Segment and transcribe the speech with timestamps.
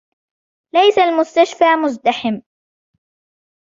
[0.73, 2.41] ليس المستشفى مزدحم.